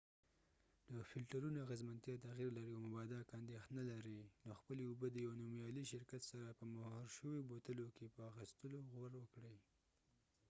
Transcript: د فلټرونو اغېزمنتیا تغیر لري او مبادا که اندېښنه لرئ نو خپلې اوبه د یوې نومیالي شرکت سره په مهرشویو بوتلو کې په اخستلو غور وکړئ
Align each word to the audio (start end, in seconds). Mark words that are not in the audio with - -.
د 0.95 0.95
فلټرونو 1.09 1.57
اغېزمنتیا 1.65 2.15
تغیر 2.27 2.49
لري 2.57 2.71
او 2.73 2.81
مبادا 2.85 3.19
که 3.27 3.33
اندېښنه 3.41 3.81
لرئ 3.91 4.17
نو 4.47 4.51
خپلې 4.59 4.83
اوبه 4.87 5.07
د 5.11 5.17
یوې 5.25 5.35
نومیالي 5.41 5.83
شرکت 5.91 6.21
سره 6.31 6.57
په 6.59 6.63
مهرشویو 6.75 7.47
بوتلو 7.49 7.87
کې 7.97 8.07
په 8.15 8.21
اخستلو 8.31 8.79
غور 8.91 9.11
وکړئ 9.17 9.57